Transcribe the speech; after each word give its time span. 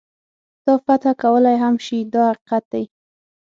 تا 0.65 0.73
فتح 0.85 1.09
کولای 1.23 1.57
هم 1.63 1.75
شي 1.85 1.99
دا 2.13 2.23
حقیقت 2.31 2.63
دی. 2.71 2.83